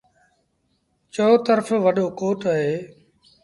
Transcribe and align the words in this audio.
چئو 1.13 1.33
ترڦ 1.45 1.67
وڏو 1.85 2.05
ڪوٽ 2.19 2.39
اهي۔ 2.51 2.75